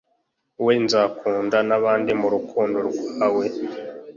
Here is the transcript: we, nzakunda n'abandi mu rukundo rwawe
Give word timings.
we, 0.65 0.73
nzakunda 0.85 1.57
n'abandi 1.69 2.11
mu 2.21 2.27
rukundo 2.33 2.77
rwawe 2.87 3.45